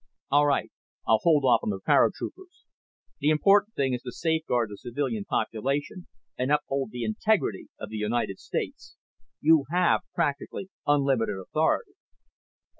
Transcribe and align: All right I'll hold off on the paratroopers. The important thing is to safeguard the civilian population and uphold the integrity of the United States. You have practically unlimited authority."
All 0.31 0.47
right 0.47 0.71
I'll 1.05 1.19
hold 1.21 1.45
off 1.45 1.59
on 1.61 1.69
the 1.69 1.79
paratroopers. 1.79 2.65
The 3.19 3.29
important 3.29 3.75
thing 3.75 3.93
is 3.93 4.01
to 4.01 4.11
safeguard 4.11 4.71
the 4.71 4.77
civilian 4.77 5.25
population 5.25 6.07
and 6.39 6.51
uphold 6.51 6.89
the 6.89 7.03
integrity 7.03 7.67
of 7.79 7.89
the 7.89 7.97
United 8.01 8.39
States. 8.39 8.95
You 9.41 9.65
have 9.69 10.01
practically 10.15 10.71
unlimited 10.87 11.35
authority." 11.37 11.91